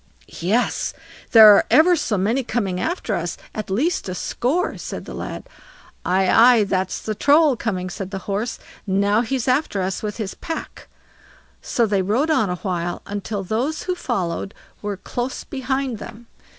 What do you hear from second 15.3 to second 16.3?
behind them.